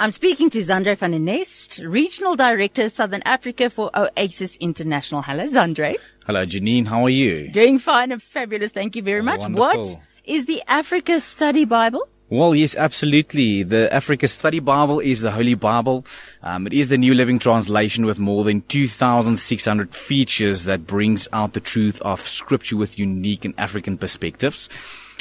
I'm 0.00 0.12
speaking 0.12 0.48
to 0.50 0.60
Zandré 0.60 0.96
van 0.96 1.10
der 1.10 1.18
Nest, 1.18 1.80
Regional 1.80 2.36
Director, 2.36 2.88
Southern 2.88 3.20
Africa 3.24 3.68
for 3.68 3.90
Oasis 3.96 4.54
International. 4.60 5.22
Hello, 5.22 5.44
Zandré. 5.48 5.96
Hello, 6.24 6.46
Janine. 6.46 6.86
How 6.86 7.02
are 7.04 7.10
you? 7.10 7.48
Doing 7.48 7.80
fine 7.80 8.12
and 8.12 8.22
fabulous. 8.22 8.70
Thank 8.70 8.94
you 8.94 9.02
very 9.02 9.22
much. 9.22 9.40
wonderful. 9.40 9.66
What 9.66 9.98
is 10.24 10.46
the 10.46 10.62
Africa 10.68 11.18
Study 11.18 11.64
Bible? 11.64 12.06
Well, 12.30 12.54
yes, 12.54 12.76
absolutely. 12.76 13.64
The 13.64 13.92
Africa 13.92 14.28
Study 14.28 14.60
Bible 14.60 15.00
is 15.00 15.20
the 15.20 15.32
Holy 15.32 15.54
Bible. 15.54 16.06
Um, 16.44 16.68
it 16.68 16.74
is 16.74 16.90
the 16.90 16.98
New 16.98 17.14
Living 17.14 17.40
Translation 17.40 18.06
with 18.06 18.20
more 18.20 18.44
than 18.44 18.60
2,600 18.68 19.96
features 19.96 20.62
that 20.62 20.86
brings 20.86 21.26
out 21.32 21.54
the 21.54 21.60
truth 21.60 22.00
of 22.02 22.24
Scripture 22.28 22.76
with 22.76 23.00
unique 23.00 23.44
and 23.44 23.54
African 23.58 23.98
perspectives. 23.98 24.68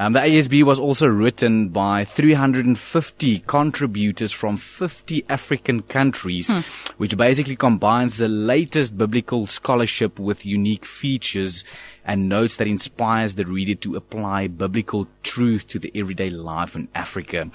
Um, 0.00 0.12
the 0.12 0.20
ASB 0.20 0.62
was 0.62 0.78
also 0.78 1.08
written 1.08 1.70
by 1.70 2.04
350 2.04 3.40
contributors 3.40 4.30
from 4.30 4.56
50 4.56 5.24
African 5.28 5.82
countries, 5.82 6.48
which 6.98 7.16
basically 7.16 7.56
combines 7.56 8.16
the 8.16 8.28
latest 8.28 8.96
biblical 8.96 9.48
scholarship 9.48 10.20
with 10.20 10.46
unique 10.46 10.84
features 10.84 11.64
and 12.04 12.28
notes 12.28 12.54
that 12.56 12.68
inspires 12.68 13.34
the 13.34 13.44
reader 13.44 13.74
to 13.74 13.96
apply 13.96 14.46
biblical 14.46 15.08
truth 15.24 15.66
to 15.66 15.80
the 15.80 15.90
everyday 15.96 16.30
life 16.30 16.76
in 16.76 16.88
Africa. 16.94 17.50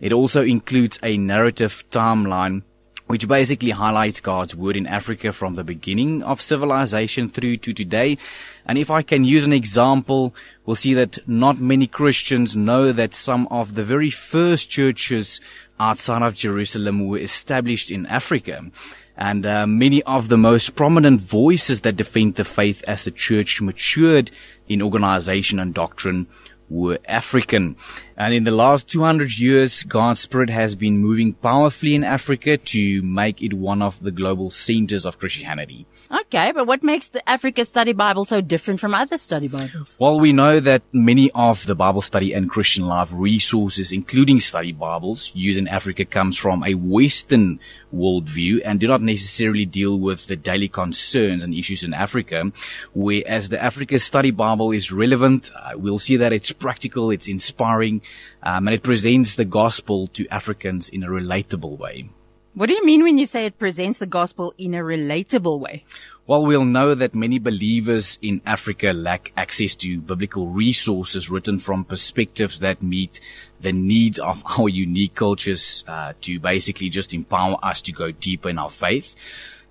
It 0.00 0.12
also 0.12 0.44
includes 0.44 0.98
a 1.02 1.16
narrative 1.16 1.84
timeline 1.90 2.62
which 3.10 3.26
basically 3.26 3.70
highlights 3.70 4.20
God's 4.20 4.54
word 4.54 4.76
in 4.76 4.86
Africa 4.86 5.32
from 5.32 5.56
the 5.56 5.64
beginning 5.64 6.22
of 6.22 6.40
civilization 6.40 7.28
through 7.28 7.56
to 7.56 7.72
today. 7.72 8.18
And 8.64 8.78
if 8.78 8.88
I 8.88 9.02
can 9.02 9.24
use 9.24 9.44
an 9.44 9.52
example, 9.52 10.32
we'll 10.64 10.76
see 10.76 10.94
that 10.94 11.18
not 11.26 11.58
many 11.58 11.88
Christians 11.88 12.54
know 12.54 12.92
that 12.92 13.12
some 13.12 13.48
of 13.48 13.74
the 13.74 13.82
very 13.82 14.10
first 14.10 14.70
churches 14.70 15.40
outside 15.80 16.22
of 16.22 16.34
Jerusalem 16.34 17.08
were 17.08 17.18
established 17.18 17.90
in 17.90 18.06
Africa. 18.06 18.70
And 19.16 19.44
uh, 19.44 19.66
many 19.66 20.04
of 20.04 20.28
the 20.28 20.38
most 20.38 20.76
prominent 20.76 21.20
voices 21.20 21.80
that 21.80 21.96
defend 21.96 22.36
the 22.36 22.44
faith 22.44 22.84
as 22.86 23.02
the 23.02 23.10
church 23.10 23.60
matured 23.60 24.30
in 24.68 24.80
organization 24.80 25.58
and 25.58 25.74
doctrine 25.74 26.28
were 26.68 27.00
African. 27.08 27.74
And 28.20 28.34
in 28.34 28.44
the 28.44 28.50
last 28.50 28.86
200 28.88 29.38
years, 29.38 29.82
God's 29.82 30.20
Spirit 30.20 30.50
has 30.50 30.74
been 30.74 30.98
moving 30.98 31.32
powerfully 31.32 31.94
in 31.94 32.04
Africa 32.04 32.58
to 32.58 33.00
make 33.00 33.40
it 33.40 33.54
one 33.54 33.80
of 33.80 33.98
the 34.02 34.10
global 34.10 34.50
centers 34.50 35.06
of 35.06 35.18
Christianity. 35.18 35.86
Okay, 36.10 36.52
but 36.52 36.66
what 36.66 36.82
makes 36.82 37.08
the 37.08 37.26
Africa 37.26 37.64
Study 37.64 37.94
Bible 37.94 38.26
so 38.26 38.42
different 38.42 38.78
from 38.78 38.92
other 38.92 39.16
study 39.16 39.48
Bibles? 39.48 39.96
Well, 39.98 40.20
we 40.20 40.34
know 40.34 40.60
that 40.60 40.82
many 40.92 41.30
of 41.34 41.64
the 41.64 41.74
Bible 41.74 42.02
study 42.02 42.34
and 42.34 42.50
Christian 42.50 42.84
life 42.84 43.08
resources, 43.10 43.90
including 43.90 44.38
study 44.38 44.72
Bibles, 44.72 45.32
used 45.34 45.58
in 45.58 45.66
Africa 45.66 46.04
comes 46.04 46.36
from 46.36 46.62
a 46.62 46.74
Western 46.74 47.58
worldview 47.94 48.60
and 48.64 48.80
do 48.80 48.86
not 48.86 49.02
necessarily 49.02 49.64
deal 49.64 49.98
with 49.98 50.26
the 50.26 50.36
daily 50.36 50.68
concerns 50.68 51.42
and 51.42 51.54
issues 51.54 51.84
in 51.84 51.94
Africa. 51.94 52.52
Whereas 52.92 53.48
the 53.48 53.62
Africa 53.62 53.98
Study 53.98 54.30
Bible 54.30 54.72
is 54.72 54.92
relevant, 54.92 55.50
uh, 55.54 55.72
we'll 55.74 55.98
see 55.98 56.16
that 56.16 56.32
it's 56.32 56.52
practical, 56.52 57.10
it's 57.10 57.28
inspiring, 57.28 58.02
um, 58.42 58.68
and 58.68 58.74
it 58.74 58.82
presents 58.82 59.34
the 59.34 59.44
gospel 59.44 60.08
to 60.08 60.26
Africans 60.28 60.88
in 60.88 61.02
a 61.02 61.08
relatable 61.08 61.78
way. 61.78 62.08
What 62.54 62.66
do 62.66 62.74
you 62.74 62.84
mean 62.84 63.04
when 63.04 63.16
you 63.16 63.26
say 63.26 63.46
it 63.46 63.58
presents 63.58 63.98
the 63.98 64.06
gospel 64.06 64.54
in 64.58 64.74
a 64.74 64.78
relatable 64.78 65.60
way? 65.60 65.84
Well, 66.26 66.44
we'll 66.44 66.64
know 66.64 66.94
that 66.94 67.14
many 67.14 67.38
believers 67.38 68.18
in 68.22 68.42
Africa 68.44 68.92
lack 68.92 69.32
access 69.36 69.74
to 69.76 70.00
biblical 70.00 70.48
resources 70.48 71.30
written 71.30 71.58
from 71.58 71.84
perspectives 71.84 72.58
that 72.60 72.82
meet 72.82 73.20
the 73.60 73.72
needs 73.72 74.18
of 74.18 74.42
our 74.58 74.68
unique 74.68 75.14
cultures 75.14 75.84
uh, 75.86 76.14
to 76.22 76.40
basically 76.40 76.88
just 76.88 77.14
empower 77.14 77.56
us 77.64 77.80
to 77.82 77.92
go 77.92 78.10
deeper 78.10 78.48
in 78.48 78.58
our 78.58 78.70
faith. 78.70 79.14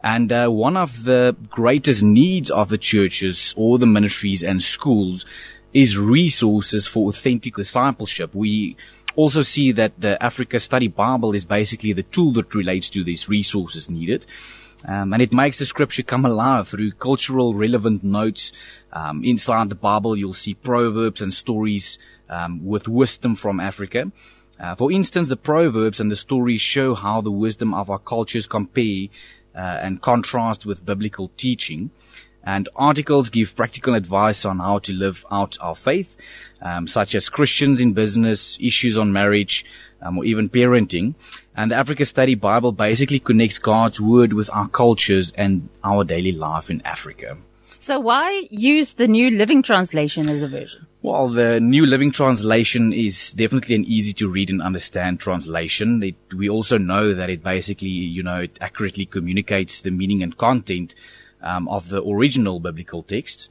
And 0.02 0.32
uh, 0.32 0.48
one 0.48 0.78
of 0.78 1.04
the 1.04 1.36
greatest 1.50 2.04
needs 2.04 2.50
of 2.50 2.70
the 2.70 2.78
churches 2.78 3.54
or 3.58 3.78
the 3.78 3.86
ministries 3.86 4.44
and 4.44 4.64
schools 4.64 5.26
is 5.74 5.98
resources 5.98 6.88
for 6.88 7.10
authentic 7.10 7.56
discipleship. 7.56 8.34
We 8.34 8.76
also 9.16 9.42
see 9.42 9.72
that 9.74 10.00
the 10.00 10.22
Africa 10.24 10.60
Study 10.60 10.88
Bible 10.88 11.34
is 11.34 11.46
basically 11.46 11.94
the 11.94 12.04
tool 12.04 12.34
that 12.34 12.56
relates 12.56 12.90
to 12.92 13.04
these 13.04 13.30
resources 13.30 13.90
needed. 13.90 14.26
Um, 14.86 15.12
and 15.14 15.22
it 15.22 15.34
makes 15.34 15.60
the 15.60 15.66
scripture 15.66 16.04
come 16.04 16.26
alive 16.26 16.70
through 16.70 16.94
cultural 16.94 17.54
relevant 17.54 18.04
notes. 18.04 18.54
Um, 18.94 19.24
inside 19.26 19.70
the 19.70 19.76
Bible, 19.76 20.16
you'll 20.16 20.34
see 20.34 20.54
proverbs 20.54 21.22
and 21.22 21.34
stories 21.34 22.00
um, 22.30 22.66
with 22.66 22.88
wisdom 22.88 23.36
from 23.36 23.60
Africa. 23.60 24.12
Uh, 24.60 24.76
for 24.76 24.92
instance, 24.92 25.28
the 25.28 25.38
proverbs 25.38 26.00
and 26.00 26.12
the 26.12 26.16
stories 26.16 26.62
show 26.62 26.96
how 26.96 27.22
the 27.22 27.32
wisdom 27.32 27.74
of 27.74 27.90
our 27.90 28.00
cultures 28.00 28.48
compare 28.48 29.08
uh, 29.56 29.60
and 29.60 30.02
contrast 30.02 30.66
with 30.66 30.86
biblical 30.86 31.30
teaching. 31.38 31.92
And 32.44 32.70
articles 32.76 33.30
give 33.30 33.56
practical 33.56 33.96
advice 33.96 34.46
on 34.46 34.60
how 34.60 34.80
to 34.80 34.94
live 34.94 35.26
out 35.30 35.58
our 35.60 35.76
faith, 35.76 36.18
um, 36.62 36.88
such 36.88 37.14
as 37.16 37.30
Christians 37.30 37.80
in 37.80 37.94
business, 37.94 38.58
issues 38.62 38.98
on 38.98 39.12
marriage, 39.12 39.66
um, 40.02 40.18
or 40.18 40.26
even 40.26 40.50
parenting. 40.50 41.16
And 41.56 41.72
the 41.72 41.76
Africa 41.76 42.06
Study 42.06 42.36
Bible 42.36 42.72
basically 42.72 43.20
connects 43.20 43.60
God's 43.60 44.00
Word 44.00 44.34
with 44.34 44.50
our 44.52 44.70
cultures 44.70 45.34
and 45.34 45.68
our 45.84 46.04
daily 46.04 46.32
life 46.32 46.70
in 46.70 46.82
Africa. 46.84 47.38
So 47.82 48.00
why 48.00 48.48
use 48.50 48.94
the 48.94 49.08
New 49.08 49.32
Living 49.32 49.64
Translation 49.64 50.28
as 50.28 50.44
a 50.44 50.48
version? 50.48 50.86
Well, 51.02 51.30
the 51.30 51.60
New 51.60 51.86
Living 51.86 52.12
Translation 52.12 52.92
is 52.92 53.34
definitely 53.34 53.76
an 53.76 53.86
easy 53.86 54.12
to 54.14 54.28
read 54.28 54.50
and 54.50 54.62
understand 54.62 55.20
translation. 55.20 56.04
It, 56.04 56.16
we 56.36 56.50
also 56.50 56.78
know 56.78 57.14
that 57.14 57.30
it 57.30 57.42
basically, 57.42 57.88
you 57.88 58.22
know, 58.22 58.42
it 58.42 58.58
accurately 58.60 59.06
communicates 59.06 59.82
the 59.82 59.92
meaning 59.92 60.22
and 60.22 60.38
content 60.38 60.94
um, 61.42 61.68
of 61.68 61.90
the 61.90 62.04
original 62.04 62.60
biblical 62.60 63.04
text. 63.04 63.50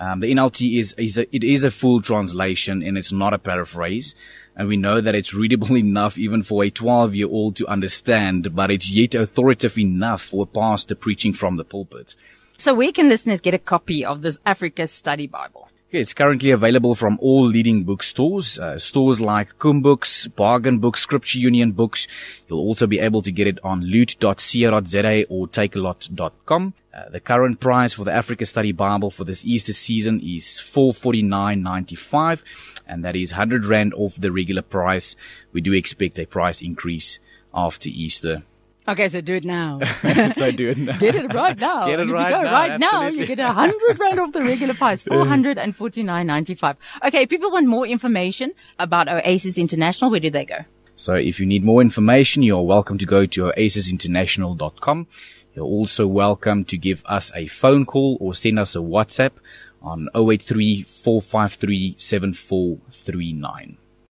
Um, 0.00 0.20
the 0.20 0.30
NLT 0.30 0.78
is, 0.78 0.94
is 0.96 1.18
a, 1.18 1.34
it 1.34 1.42
is 1.42 1.64
a 1.64 1.70
full 1.70 2.00
translation 2.00 2.82
and 2.82 2.96
it's 2.96 3.12
not 3.12 3.34
a 3.34 3.38
paraphrase. 3.38 4.14
And 4.56 4.68
we 4.68 4.76
know 4.76 5.00
that 5.00 5.14
it's 5.14 5.34
readable 5.34 5.76
enough 5.76 6.18
even 6.18 6.42
for 6.42 6.64
a 6.64 6.70
12 6.70 7.14
year 7.14 7.28
old 7.28 7.56
to 7.56 7.66
understand, 7.66 8.54
but 8.54 8.70
it's 8.70 8.90
yet 8.90 9.14
authoritative 9.14 9.78
enough 9.78 10.22
for 10.22 10.44
a 10.44 10.46
pastor 10.46 10.94
preaching 10.94 11.32
from 11.32 11.56
the 11.56 11.64
pulpit. 11.64 12.14
So 12.56 12.74
where 12.74 12.92
can 12.92 13.08
listeners 13.08 13.40
get 13.40 13.54
a 13.54 13.58
copy 13.58 14.04
of 14.04 14.22
this 14.22 14.38
Africa 14.44 14.86
Study 14.86 15.26
Bible? 15.26 15.68
Okay, 15.90 16.00
It's 16.00 16.12
currently 16.12 16.50
available 16.50 16.94
from 16.94 17.18
all 17.18 17.46
leading 17.46 17.84
bookstores, 17.84 18.58
uh, 18.58 18.78
stores 18.78 19.22
like 19.22 19.58
CUM 19.58 19.80
Books, 19.80 20.26
Bargain 20.26 20.80
Books, 20.80 21.00
Scripture 21.00 21.38
Union 21.38 21.72
Books. 21.72 22.06
You'll 22.46 22.58
also 22.58 22.86
be 22.86 22.98
able 22.98 23.22
to 23.22 23.32
get 23.32 23.46
it 23.46 23.58
on 23.64 23.80
loot.co.za 23.80 25.24
or 25.30 25.48
takealot.com. 25.48 26.74
Uh, 26.92 27.08
the 27.08 27.20
current 27.20 27.60
price 27.60 27.94
for 27.94 28.04
the 28.04 28.12
Africa 28.12 28.44
Study 28.44 28.72
Bible 28.72 29.10
for 29.10 29.24
this 29.24 29.46
Easter 29.46 29.72
season 29.72 30.20
is 30.20 30.60
449.95 30.62 32.42
and 32.86 33.02
that 33.02 33.16
is 33.16 33.32
100 33.32 33.64
rand 33.64 33.94
off 33.94 34.14
the 34.20 34.30
regular 34.30 34.60
price. 34.60 35.16
We 35.54 35.62
do 35.62 35.72
expect 35.72 36.18
a 36.18 36.26
price 36.26 36.60
increase 36.60 37.18
after 37.54 37.88
Easter. 37.88 38.42
Okay, 38.88 39.08
so 39.08 39.20
do 39.20 39.34
it 39.34 39.44
now. 39.44 39.80
so 40.34 40.50
do 40.50 40.70
it 40.70 40.78
now. 40.78 40.96
Get 40.98 41.14
it 41.14 41.34
right 41.34 41.58
now. 41.58 41.86
Get 41.86 42.00
it 42.00 42.02
And 42.02 42.10
if 42.10 42.14
right 42.14 42.30
you 42.30 42.36
go 42.36 42.42
now, 42.42 42.52
right 42.52 42.80
now, 42.80 43.06
you 43.08 43.26
get 43.26 43.38
a 43.38 43.52
hundred 43.52 43.98
rand 44.00 44.18
off 44.18 44.32
the 44.32 44.40
regular 44.40 44.72
price, 44.72 45.02
four 45.02 45.26
hundred 45.26 45.58
and 45.58 45.76
forty 45.76 46.02
nine 46.02 46.26
ninety 46.26 46.54
five. 46.54 46.76
Okay, 47.04 47.22
if 47.24 47.28
people 47.28 47.50
want 47.50 47.66
more 47.66 47.86
information 47.86 48.54
about 48.78 49.08
Oasis 49.08 49.58
International, 49.58 50.10
where 50.10 50.20
do 50.20 50.30
they 50.30 50.46
go? 50.46 50.60
So 50.96 51.14
if 51.14 51.38
you 51.38 51.44
need 51.44 51.62
more 51.62 51.82
information, 51.82 52.42
you're 52.42 52.62
welcome 52.62 52.96
to 52.96 53.06
go 53.06 53.26
to 53.26 53.52
oasisinternational.com. 53.56 55.06
You're 55.54 55.64
also 55.66 56.06
welcome 56.06 56.64
to 56.64 56.78
give 56.78 57.02
us 57.04 57.30
a 57.34 57.46
phone 57.46 57.84
call 57.84 58.16
or 58.20 58.34
send 58.34 58.58
us 58.58 58.74
a 58.74 58.78
WhatsApp 58.78 59.32
on 59.82 60.08
083 60.14 60.84
453 60.84 61.94
7439. 61.98 63.76